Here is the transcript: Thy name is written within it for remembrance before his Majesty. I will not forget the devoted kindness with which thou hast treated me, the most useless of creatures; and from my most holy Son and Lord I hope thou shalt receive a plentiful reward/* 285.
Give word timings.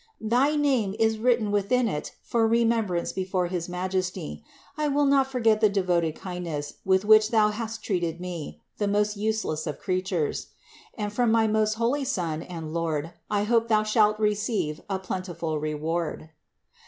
Thy 0.19 0.55
name 0.55 0.95
is 0.97 1.19
written 1.19 1.51
within 1.51 1.87
it 1.87 2.15
for 2.23 2.47
remembrance 2.47 3.11
before 3.11 3.45
his 3.45 3.69
Majesty. 3.69 4.43
I 4.75 4.87
will 4.87 5.05
not 5.05 5.27
forget 5.31 5.61
the 5.61 5.69
devoted 5.69 6.15
kindness 6.15 6.77
with 6.83 7.05
which 7.05 7.29
thou 7.29 7.49
hast 7.51 7.83
treated 7.83 8.19
me, 8.19 8.59
the 8.79 8.87
most 8.87 9.15
useless 9.15 9.67
of 9.67 9.77
creatures; 9.77 10.47
and 10.97 11.13
from 11.13 11.31
my 11.31 11.45
most 11.45 11.75
holy 11.75 12.03
Son 12.03 12.41
and 12.41 12.73
Lord 12.73 13.13
I 13.29 13.43
hope 13.43 13.67
thou 13.67 13.83
shalt 13.83 14.17
receive 14.17 14.81
a 14.89 14.97
plentiful 14.97 15.59
reward/* 15.59 16.31
285. 16.33 16.35